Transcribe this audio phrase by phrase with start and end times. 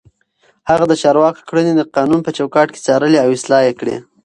[0.69, 3.95] هغه د چارواکو کړنې د قانون په چوکاټ کې څارلې او اصلاح يې کړې.